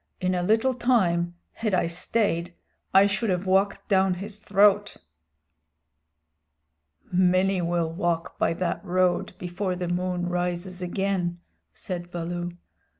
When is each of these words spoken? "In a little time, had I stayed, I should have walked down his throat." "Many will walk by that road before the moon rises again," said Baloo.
"In 0.19 0.33
a 0.33 0.41
little 0.41 0.73
time, 0.73 1.35
had 1.51 1.75
I 1.75 1.85
stayed, 1.85 2.55
I 2.91 3.05
should 3.05 3.29
have 3.29 3.45
walked 3.45 3.87
down 3.87 4.15
his 4.15 4.39
throat." 4.39 4.97
"Many 7.11 7.61
will 7.61 7.91
walk 7.93 8.39
by 8.39 8.55
that 8.55 8.83
road 8.83 9.33
before 9.37 9.75
the 9.75 9.87
moon 9.87 10.27
rises 10.27 10.81
again," 10.81 11.39
said 11.75 12.09
Baloo. 12.09 12.57